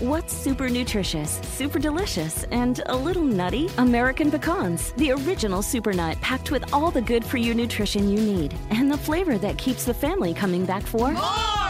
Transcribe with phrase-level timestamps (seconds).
[0.00, 3.68] What's super nutritious, super delicious, and a little nutty?
[3.78, 8.20] American pecans, the original super nut packed with all the good for you nutrition you
[8.20, 11.22] need and the flavor that keeps the family coming back for more.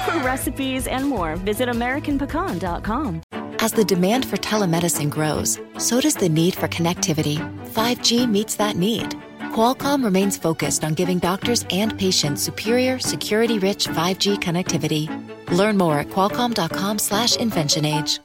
[0.04, 3.22] For recipes and more, visit AmericanPecan.com.
[3.60, 7.38] As the demand for telemedicine grows, so does the need for connectivity.
[7.70, 9.08] 5G meets that need.
[9.54, 15.27] Qualcomm remains focused on giving doctors and patients superior, security-rich 5G connectivity.
[15.50, 18.20] Learn more at qualcomm.com/inventionage.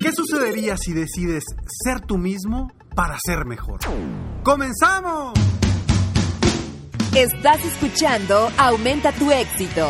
[0.00, 1.44] ¿Qué sucedería si decides
[1.84, 3.80] ser tú mismo para ser mejor?
[4.44, 5.32] ¡Comenzamos!
[7.14, 9.88] Estás escuchando Aumenta tu éxito,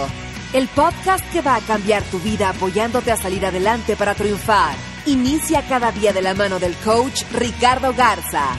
[0.54, 4.74] el podcast que va a cambiar tu vida apoyándote a salir adelante para triunfar.
[5.06, 8.56] Inicia cada día de la mano del coach Ricardo Garza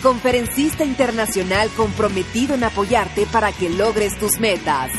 [0.00, 4.90] conferencista internacional comprometido en apoyarte para que logres tus metas.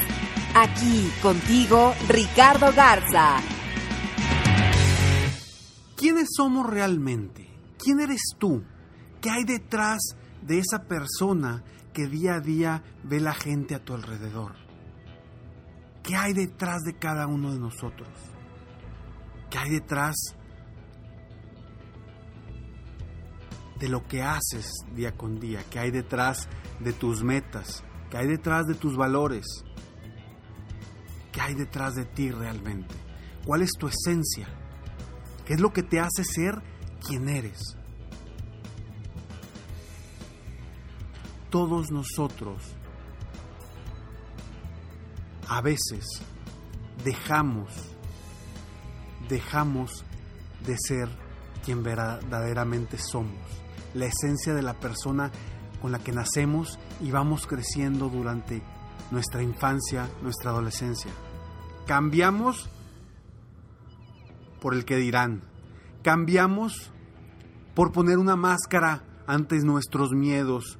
[0.53, 3.37] Aquí contigo, Ricardo Garza.
[5.95, 7.49] ¿Quiénes somos realmente?
[7.77, 8.61] ¿Quién eres tú?
[9.21, 9.99] ¿Qué hay detrás
[10.41, 14.55] de esa persona que día a día ve la gente a tu alrededor?
[16.03, 18.09] ¿Qué hay detrás de cada uno de nosotros?
[19.49, 20.15] ¿Qué hay detrás
[23.79, 26.49] de lo que haces día con día, qué hay detrás
[26.81, 29.45] de tus metas, qué hay detrás de tus valores,
[31.31, 32.95] qué hay detrás de ti realmente,
[33.45, 34.47] cuál es tu esencia,
[35.45, 36.61] qué es lo que te hace ser
[37.05, 37.59] quien eres.
[41.49, 42.63] Todos nosotros
[45.47, 46.05] a veces
[47.03, 47.73] dejamos,
[49.27, 50.05] dejamos
[50.65, 51.09] de ser
[51.65, 53.35] quien verdaderamente somos.
[53.93, 55.31] La esencia de la persona
[55.81, 58.61] con la que nacemos y vamos creciendo durante
[59.11, 61.11] nuestra infancia, nuestra adolescencia.
[61.85, 62.69] Cambiamos
[64.61, 65.41] por el que dirán.
[66.01, 66.91] Cambiamos
[67.75, 70.79] por poner una máscara ante nuestros miedos.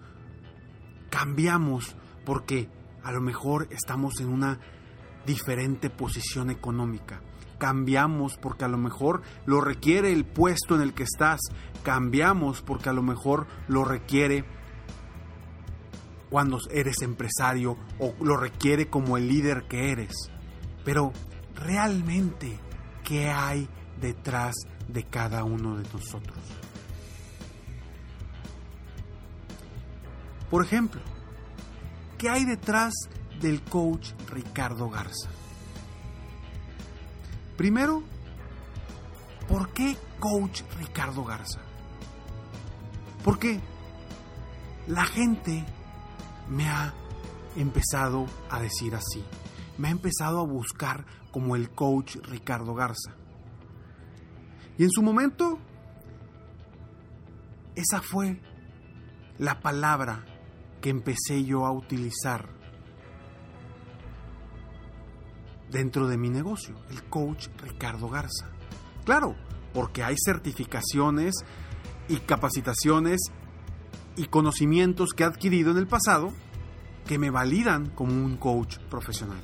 [1.10, 2.70] Cambiamos porque
[3.04, 4.60] a lo mejor estamos en una
[5.26, 7.22] diferente posición económica
[7.62, 11.40] cambiamos porque a lo mejor lo requiere el puesto en el que estás,
[11.84, 14.46] cambiamos porque a lo mejor lo requiere
[16.32, 20.14] cuando eres empresario o lo requiere como el líder que eres.
[20.86, 21.12] Pero
[21.54, 22.58] realmente,
[23.04, 23.68] ¿qué hay
[24.00, 24.56] detrás
[24.88, 26.38] de cada uno de nosotros?
[30.50, 31.02] Por ejemplo,
[32.18, 32.94] ¿qué hay detrás
[33.42, 35.30] del coach Ricardo Garza?
[37.58, 38.04] Primero,
[39.50, 41.60] ¿por qué coach Ricardo Garza?
[43.22, 43.60] Porque
[44.88, 45.66] la gente
[46.50, 46.94] me ha
[47.56, 49.24] empezado a decir así.
[49.78, 53.16] Me ha empezado a buscar como el coach Ricardo Garza.
[54.78, 55.60] Y en su momento,
[57.76, 58.42] esa fue
[59.38, 60.26] la palabra
[60.82, 62.50] que empecé yo a utilizar
[65.70, 68.50] dentro de mi negocio, el coach Ricardo Garza.
[69.06, 69.36] Claro,
[69.74, 71.34] porque hay certificaciones
[72.10, 73.22] y capacitaciones
[74.16, 76.32] y conocimientos que he adquirido en el pasado
[77.08, 79.42] que me validan como un coach profesional.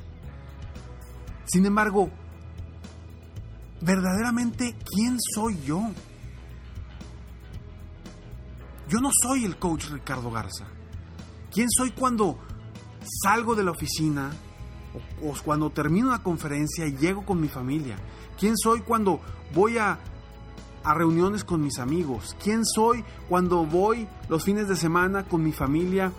[1.46, 2.10] Sin embargo,
[3.82, 5.82] verdaderamente, ¿quién soy yo?
[8.90, 10.66] Yo no soy el coach Ricardo Garza.
[11.52, 12.40] ¿Quién soy cuando
[13.24, 14.32] salgo de la oficina
[15.22, 17.98] o, cuando termino una conferencia y llego con mi familia?
[18.40, 19.20] ¿Quién soy cuando
[19.54, 20.00] voy a,
[20.88, 22.36] a reuniones con mis amigos?
[22.42, 26.12] ¿Quién soy cuando voy los fines de semana con mi familia,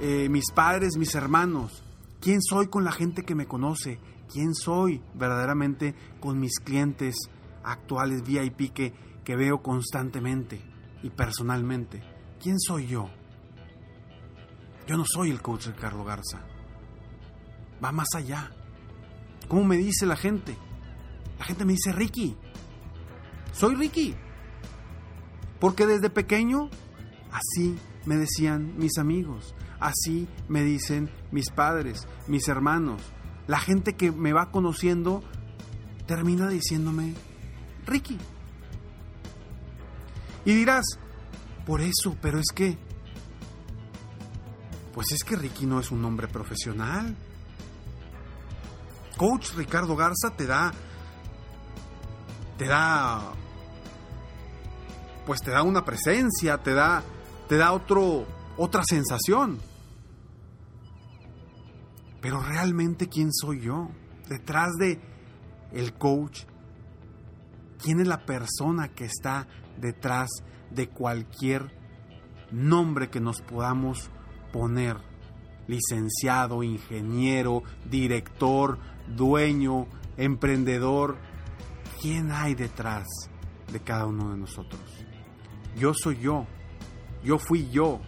[0.00, 1.82] eh, mis padres, mis hermanos?
[2.20, 3.98] ¿Quién soy con la gente que me conoce?
[4.32, 7.16] ¿Quién soy verdaderamente con mis clientes
[7.64, 8.92] actuales VIP que,
[9.24, 10.60] que veo constantemente
[11.02, 12.02] y personalmente?
[12.42, 13.10] ¿Quién soy yo?
[14.86, 16.44] Yo no soy el coach Ricardo Garza
[17.82, 18.50] va más allá.
[19.48, 20.56] ¿Cómo me dice la gente?
[21.38, 22.36] La gente me dice Ricky.
[23.52, 24.14] Soy Ricky.
[25.60, 26.68] Porque desde pequeño
[27.30, 33.00] así me decían mis amigos, así me dicen mis padres, mis hermanos.
[33.46, 35.22] La gente que me va conociendo
[36.06, 37.14] termina diciéndome
[37.86, 38.18] Ricky.
[40.44, 40.84] Y dirás,
[41.64, 42.78] por eso, pero es que,
[44.94, 47.16] pues es que Ricky no es un nombre profesional
[49.16, 50.72] coach Ricardo Garza te da,
[52.58, 53.32] te da,
[55.26, 57.02] pues te da una presencia, te da,
[57.48, 58.26] te da otro,
[58.56, 59.58] otra sensación.
[62.20, 63.88] Pero realmente quién soy yo
[64.28, 65.00] detrás de
[65.72, 66.44] el coach
[67.82, 69.46] quién es la persona que está
[69.78, 70.28] detrás
[70.70, 71.72] de cualquier
[72.50, 74.10] nombre que nos podamos
[74.52, 74.96] poner.
[75.68, 78.78] Licenciado, ingeniero, director,
[79.16, 79.86] dueño,
[80.16, 81.16] emprendedor.
[82.00, 83.06] ¿Quién hay detrás
[83.72, 84.80] de cada uno de nosotros?
[85.76, 86.46] Yo soy yo.
[87.24, 88.00] Yo fui yo.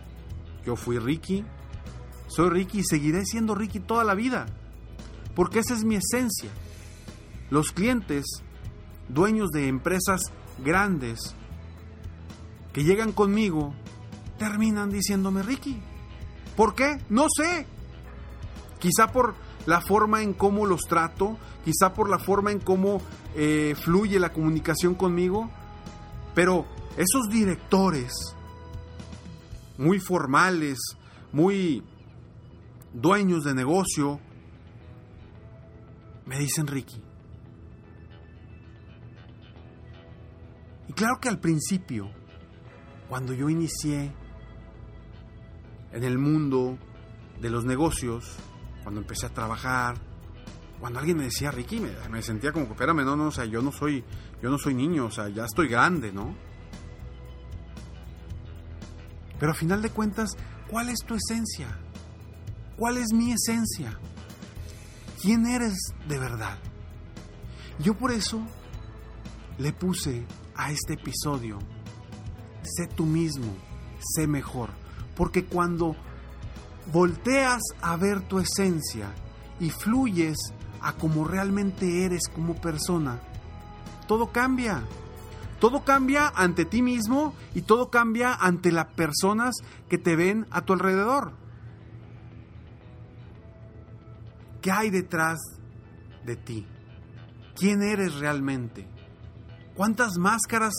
[0.64, 1.44] Yo fui Ricky.
[2.26, 4.46] Soy Ricky y seguiré siendo Ricky toda la vida.
[5.34, 6.50] Porque esa es mi esencia.
[7.50, 8.24] Los clientes,
[9.08, 10.20] dueños de empresas
[10.62, 11.34] grandes,
[12.72, 13.74] que llegan conmigo,
[14.38, 15.80] terminan diciéndome Ricky.
[16.56, 16.98] ¿Por qué?
[17.08, 17.66] No sé.
[18.78, 19.34] Quizá por
[19.66, 23.00] la forma en cómo los trato, quizá por la forma en cómo
[23.34, 25.50] eh, fluye la comunicación conmigo,
[26.34, 26.66] pero
[26.96, 28.12] esos directores
[29.76, 30.78] muy formales,
[31.32, 31.82] muy
[32.92, 34.20] dueños de negocio,
[36.26, 37.02] me dicen Ricky.
[40.88, 42.10] Y claro que al principio,
[43.08, 44.12] cuando yo inicié
[45.92, 46.78] en el mundo
[47.40, 48.36] de los negocios,
[48.82, 50.07] cuando empecé a trabajar,
[50.80, 53.62] cuando alguien me decía Ricky, me, sentía como que, espérame, no, no, o sea, yo
[53.62, 54.04] no soy,
[54.42, 56.34] yo no soy niño, o sea, ya estoy grande, ¿no?
[59.40, 60.36] Pero a final de cuentas,
[60.68, 61.68] ¿cuál es tu esencia?
[62.76, 63.98] ¿Cuál es mi esencia?
[65.20, 65.76] ¿Quién eres
[66.08, 66.58] de verdad?
[67.80, 68.40] Yo por eso
[69.58, 71.58] le puse a este episodio,
[72.62, 73.56] sé tú mismo,
[74.14, 74.70] sé mejor,
[75.16, 75.96] porque cuando
[76.92, 79.12] volteas a ver tu esencia
[79.60, 80.36] y fluyes
[80.82, 83.20] a como realmente eres como persona,
[84.06, 84.82] todo cambia.
[85.60, 89.56] Todo cambia ante ti mismo y todo cambia ante las personas
[89.88, 91.32] que te ven a tu alrededor.
[94.62, 95.38] ¿Qué hay detrás
[96.24, 96.66] de ti?
[97.56, 98.86] ¿Quién eres realmente?
[99.74, 100.74] ¿Cuántas máscaras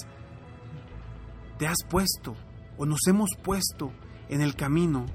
[1.57, 2.35] te has puesto
[2.77, 3.91] o nos hemos puesto
[4.29, 5.05] en el camino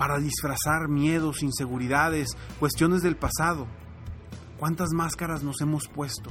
[0.00, 3.66] para disfrazar miedos, inseguridades, cuestiones del pasado.
[4.58, 6.30] ¿Cuántas máscaras nos hemos puesto?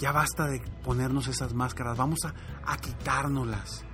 [0.00, 2.34] Ya basta de ponernos esas máscaras, vamos a,
[2.66, 3.84] a quitárnoslas.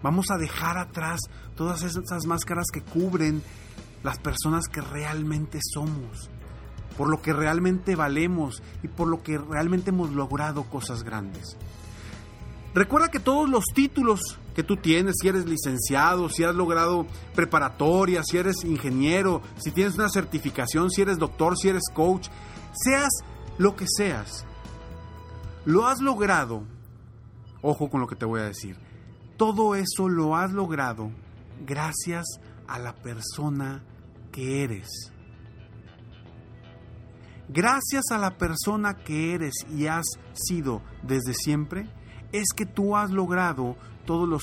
[0.00, 1.18] Vamos a dejar atrás
[1.56, 3.42] todas esas máscaras que cubren
[4.04, 6.30] las personas que realmente somos,
[6.96, 11.56] por lo que realmente valemos y por lo que realmente hemos logrado cosas grandes.
[12.74, 18.24] Recuerda que todos los títulos que tú tienes, si eres licenciado, si has logrado preparatoria,
[18.24, 22.26] si eres ingeniero, si tienes una certificación, si eres doctor, si eres coach,
[22.72, 23.08] seas
[23.56, 24.44] lo que seas,
[25.64, 26.64] lo has logrado,
[27.62, 28.76] ojo con lo que te voy a decir,
[29.36, 31.12] todo eso lo has logrado
[31.64, 32.24] gracias
[32.66, 33.84] a la persona
[34.32, 34.88] que eres.
[37.48, 41.88] Gracias a la persona que eres y has sido desde siempre,
[42.32, 43.76] es que tú has logrado
[44.06, 44.42] todos los,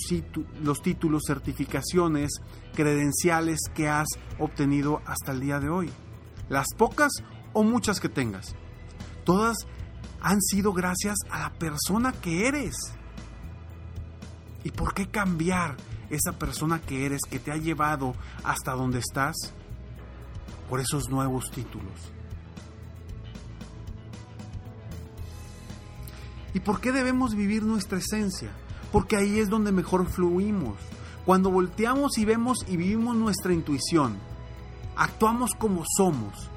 [0.62, 2.42] los títulos, certificaciones,
[2.76, 5.90] credenciales que has obtenido hasta el día de hoy.
[6.50, 7.12] Las pocas
[7.54, 8.56] o muchas que tengas.
[9.24, 9.58] Todas
[10.22, 12.76] han sido gracias a la persona que eres.
[14.64, 15.76] ¿Y por qué cambiar
[16.10, 19.36] esa persona que eres que te ha llevado hasta donde estás
[20.70, 22.15] por esos nuevos títulos?
[26.56, 28.50] ¿Y por qué debemos vivir nuestra esencia?
[28.96, 30.78] porque ahí es donde mejor fluimos.
[31.26, 34.18] Cuando volteamos y vemos y vivimos nuestra intuición,
[34.96, 36.50] actuamos como somos,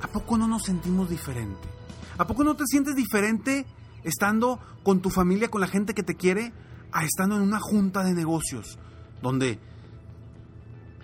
[0.00, 1.68] ¿a poco no nos sentimos diferente?
[2.16, 3.66] ¿A poco no te sientes diferente
[4.04, 6.52] estando con tu familia, con la gente que te quiere,
[6.92, 8.78] a estando en una junta de negocios
[9.20, 9.58] donde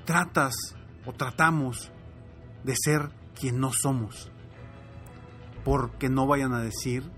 [0.05, 0.55] tratas
[1.05, 1.91] o tratamos
[2.63, 4.31] de ser quien no somos?
[5.65, 7.11] Porque no vayan a decir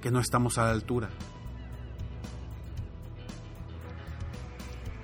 [0.00, 1.10] que no estamos a la altura.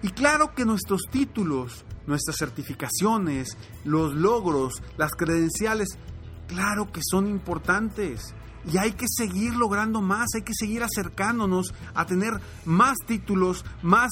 [0.03, 5.99] Y claro que nuestros títulos, nuestras certificaciones, los logros, las credenciales,
[6.47, 8.35] claro que son importantes.
[8.73, 14.11] Y hay que seguir logrando más, hay que seguir acercándonos a tener más títulos, más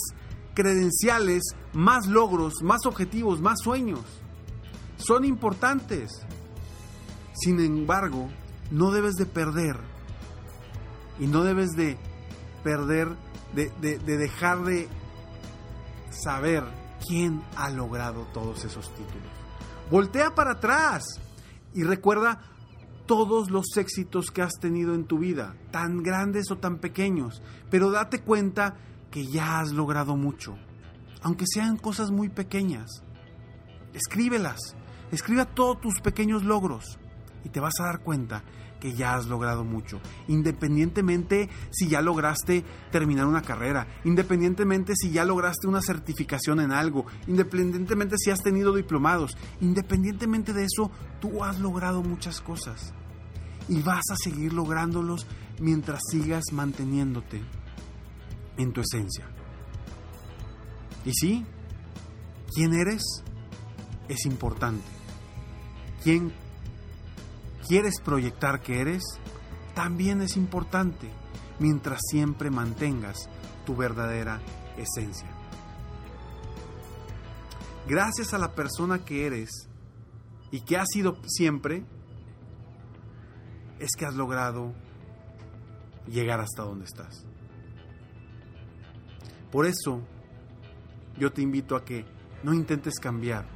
[0.55, 4.00] credenciales, más logros, más objetivos, más sueños.
[4.97, 6.11] Son importantes.
[7.35, 8.31] Sin embargo,
[8.71, 9.76] no debes de perder
[11.18, 11.97] y no debes de
[12.62, 13.09] perder,
[13.54, 14.88] de, de dejar de
[16.11, 16.64] saber
[17.06, 19.28] quién ha logrado todos esos títulos.
[19.90, 21.04] Voltea para atrás
[21.75, 22.40] y recuerda
[23.06, 27.90] todos los éxitos que has tenido en tu vida, tan grandes o tan pequeños, pero
[27.90, 28.76] date cuenta
[29.11, 30.56] que ya has logrado mucho,
[31.23, 33.02] aunque sean cosas muy pequeñas.
[33.92, 34.59] Escríbelas,
[35.12, 36.99] escribe todos tus pequeños logros
[37.45, 38.43] y te vas a dar cuenta
[38.81, 40.01] que ya has logrado mucho.
[40.29, 47.07] Independientemente si ya lograste terminar una carrera, independientemente si ya lograste una certificación en algo,
[47.27, 52.93] independientemente si has tenido diplomados, independientemente de eso, tú has logrado muchas cosas.
[53.69, 55.27] Y vas a seguir lográndolos
[55.61, 57.41] mientras sigas manteniéndote
[58.59, 59.27] en tu esencia.
[61.07, 61.47] Y sí,
[62.55, 63.03] quién eres
[64.09, 64.85] es importante.
[66.03, 66.33] ¿Quién
[67.66, 69.02] quieres proyectar que eres?
[69.75, 71.11] También es importante,
[71.59, 73.28] mientras siempre mantengas
[73.66, 74.40] tu verdadera
[74.76, 75.28] esencia.
[77.88, 79.68] Gracias a la persona que eres
[80.50, 81.85] y que has sido siempre,
[83.78, 84.73] es que has logrado
[86.06, 87.26] llegar hasta donde estás.
[89.50, 90.00] Por eso,
[91.18, 92.04] yo te invito a que
[92.42, 93.47] no intentes cambiar,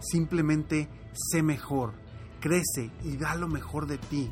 [0.00, 1.94] simplemente sé mejor,
[2.42, 4.30] crece y da lo mejor de ti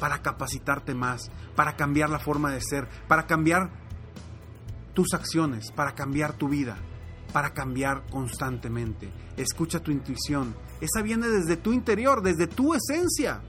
[0.00, 3.70] para capacitarte más, para cambiar la forma de ser, para cambiar
[4.94, 6.76] tus acciones, para cambiar tu vida,
[7.32, 9.12] para cambiar constantemente.
[9.36, 10.54] Escucha tu intuición.
[10.80, 13.42] Esa viene desde tu interior, desde tu esencia.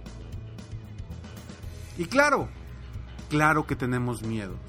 [1.98, 2.50] Y claro,
[3.30, 4.60] claro que tenemos miedos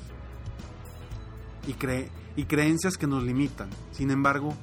[1.66, 1.74] y,
[2.40, 3.68] y creencias que nos limitan.
[3.90, 4.54] Sin embargo,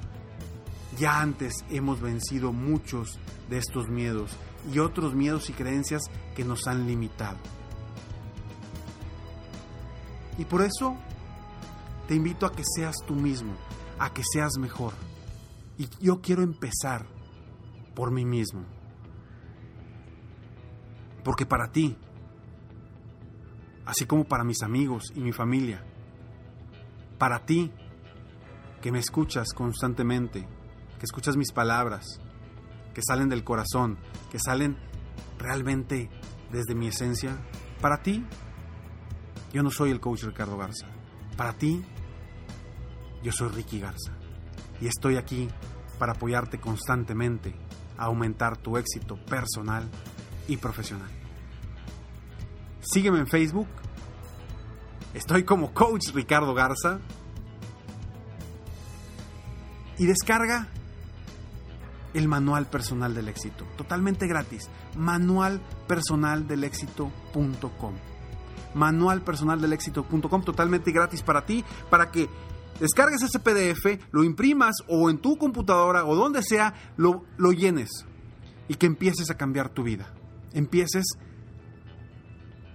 [0.98, 4.36] ya antes hemos vencido muchos de estos miedos
[4.72, 6.02] y otros miedos y creencias
[6.34, 7.38] que nos han limitado.
[10.38, 10.96] Y por eso
[12.08, 13.54] te invito a que seas tú mismo,
[13.98, 14.92] a que seas mejor.
[15.78, 17.06] Y yo quiero empezar
[17.94, 18.64] por mí mismo.
[21.22, 21.96] Porque para ti,
[23.86, 25.82] así como para mis amigos y mi familia,
[27.18, 27.72] para ti,
[28.82, 30.46] que me escuchas constantemente,
[31.04, 32.20] escuchas mis palabras,
[32.94, 33.98] que salen del corazón,
[34.30, 34.76] que salen
[35.38, 36.10] realmente
[36.50, 37.36] desde mi esencia,
[37.80, 38.24] para ti,
[39.52, 40.86] yo no soy el coach Ricardo Garza.
[41.36, 41.84] Para ti,
[43.22, 44.12] yo soy Ricky Garza.
[44.80, 45.48] Y estoy aquí
[45.98, 47.54] para apoyarte constantemente
[47.96, 49.88] a aumentar tu éxito personal
[50.48, 51.10] y profesional.
[52.80, 53.68] Sígueme en Facebook.
[55.14, 57.00] Estoy como Coach Ricardo Garza.
[59.98, 60.68] Y descarga
[62.14, 64.70] el manual personal del éxito, totalmente gratis.
[64.96, 67.94] Manualpersonaldelexito.com.
[68.74, 72.30] Manualpersonaldelexito.com, totalmente gratis para ti, para que
[72.80, 78.06] descargues ese PDF, lo imprimas o en tu computadora o donde sea, lo, lo llenes
[78.68, 80.14] y que empieces a cambiar tu vida.
[80.52, 81.04] Empieces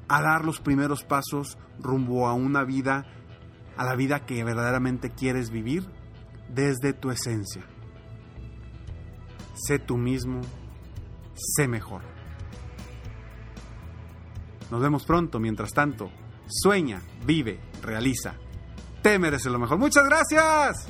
[0.09, 3.05] a dar los primeros pasos rumbo a una vida,
[3.77, 5.87] a la vida que verdaderamente quieres vivir
[6.49, 7.63] desde tu esencia.
[9.65, 10.39] Sé tú mismo,
[11.35, 12.01] sé mejor.
[14.71, 16.09] Nos vemos pronto, mientras tanto,
[16.47, 18.35] sueña, vive, realiza.
[19.01, 19.77] Te mereces lo mejor.
[19.77, 20.87] Muchas gracias.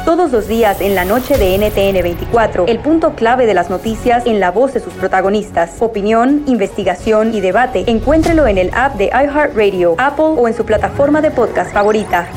[0.04, 4.24] Todos los días en la noche de NTN 24, el punto clave de las noticias
[4.26, 5.74] en la voz de sus protagonistas.
[5.80, 7.82] Opinión, investigación y debate.
[7.88, 12.28] Encuéntrelo en el app de iHeartRadio, Apple o en su plataforma de podcast favorita.